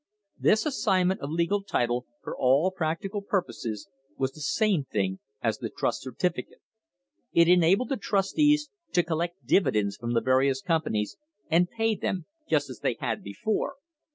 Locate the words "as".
5.43-5.59, 12.67-12.79